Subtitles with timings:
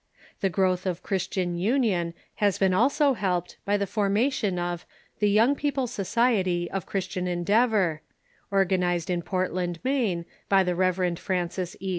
[0.39, 4.83] The growth of Christian union has been also helped by the formation of
[5.19, 7.99] the Young People's Society of Christian En deavor,
[8.49, 11.19] organized in Portland, Maine, by the Rev.
[11.19, 11.89] Francis E.